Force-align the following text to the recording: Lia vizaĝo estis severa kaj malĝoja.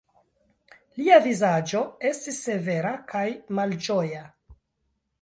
Lia 1.01 1.19
vizaĝo 1.25 1.83
estis 2.13 2.41
severa 2.49 2.97
kaj 3.15 3.25
malĝoja. 3.61 4.29